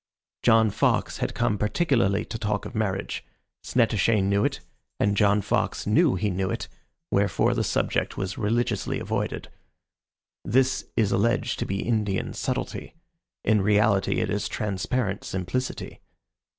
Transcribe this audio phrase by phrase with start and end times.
[0.41, 3.23] John Fox had come particularly to talk of marriage;
[3.63, 4.59] Snettishane knew it,
[4.99, 6.67] and John Fox knew he knew it,
[7.11, 9.49] wherefore the subject was religiously avoided.
[10.43, 12.95] This is alleged to be Indian subtlety.
[13.45, 15.99] In reality it is transparent simplicity.